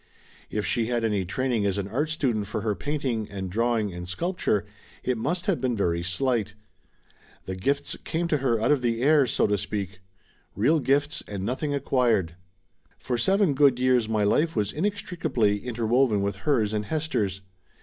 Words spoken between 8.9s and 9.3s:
air,